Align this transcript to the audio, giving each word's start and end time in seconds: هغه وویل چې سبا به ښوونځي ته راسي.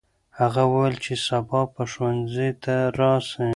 هغه 0.39 0.61
وویل 0.71 0.95
چې 1.05 1.13
سبا 1.27 1.61
به 1.73 1.83
ښوونځي 1.91 2.49
ته 2.63 2.75
راسي. 2.99 3.47